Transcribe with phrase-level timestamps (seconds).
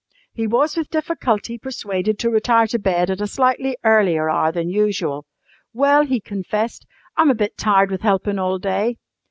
[0.33, 4.67] He was with difficulty persuaded to retire to bed at a slightly earlier hour than
[4.67, 5.27] usual.
[5.73, 8.97] "Well," he confessed, "I'm a bit tired with helpin' all day."